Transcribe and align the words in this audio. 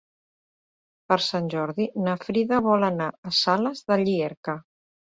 Per 1.13 1.17
Sant 1.25 1.51
Jordi 1.55 1.87
na 2.09 2.17
Frida 2.27 2.65
vol 2.71 2.89
anar 2.91 3.13
a 3.33 3.39
Sales 3.45 3.89
de 3.93 4.05
Llierca. 4.07 4.63